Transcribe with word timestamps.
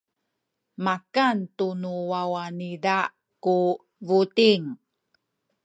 makan 0.85 1.37
tu 1.57 1.67
nu 1.81 1.91
wawa 2.11 2.43
niza 2.59 2.97
ku 3.43 3.57
buting. 4.07 4.63